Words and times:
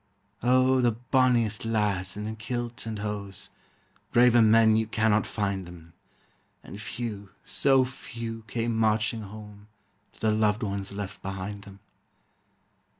Oh, 0.41 0.81
the 0.81 0.93
bonniest 0.93 1.63
lads 1.63 2.17
in 2.17 2.35
kilt 2.37 2.87
and 2.87 2.97
hose 2.97 3.51
Braver 4.11 4.41
men, 4.41 4.75
you 4.75 4.87
cannot 4.87 5.27
find 5.27 5.67
them 5.67 5.93
And 6.63 6.81
few, 6.81 7.29
so 7.45 7.85
few, 7.85 8.41
came 8.47 8.75
marching 8.75 9.21
home 9.21 9.67
To 10.13 10.19
the 10.21 10.31
loved 10.31 10.63
ones 10.63 10.91
left 10.91 11.21
behind 11.21 11.65
them. 11.65 11.81